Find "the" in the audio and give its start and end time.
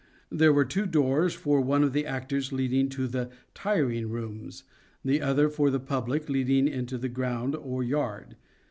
1.89-2.07, 3.07-3.29, 5.05-5.21, 5.69-5.79, 6.97-7.07